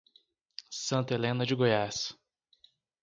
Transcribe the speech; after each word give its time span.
Santa 0.77 1.13
Helena 1.15 1.45
de 1.45 1.53
Goiás 1.53 2.17